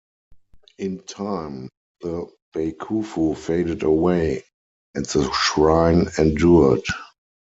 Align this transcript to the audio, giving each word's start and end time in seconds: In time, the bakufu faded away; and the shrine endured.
In 0.79 1.03
time, 1.03 1.69
the 2.01 2.25
bakufu 2.55 3.37
faded 3.37 3.83
away; 3.83 4.43
and 4.95 5.05
the 5.05 5.31
shrine 5.31 6.07
endured. 6.17 6.81